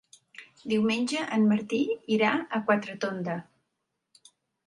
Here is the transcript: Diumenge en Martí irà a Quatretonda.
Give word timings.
Diumenge 0.71 1.25
en 1.35 1.43
Martí 1.51 1.81
irà 2.17 2.31
a 2.59 2.61
Quatretonda. 2.71 3.35